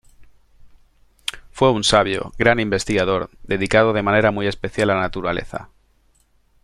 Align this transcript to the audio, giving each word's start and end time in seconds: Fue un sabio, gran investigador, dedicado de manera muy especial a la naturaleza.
Fue 1.51 1.71
un 1.71 1.83
sabio, 1.83 2.33
gran 2.39 2.59
investigador, 2.59 3.29
dedicado 3.43 3.93
de 3.93 4.01
manera 4.01 4.31
muy 4.31 4.47
especial 4.47 4.89
a 4.89 4.95
la 4.95 5.01
naturaleza. 5.01 5.69